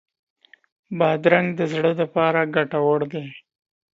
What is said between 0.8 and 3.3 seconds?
بادرنګ د زړه لپاره ګټور دی.